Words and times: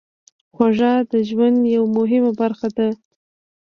خوږه 0.55 0.93
د 1.11 1.13
ژوند 1.29 1.59
یوه 1.75 1.89
مهمه 1.97 2.31
برخه 2.41 2.67
ده. 2.77 2.89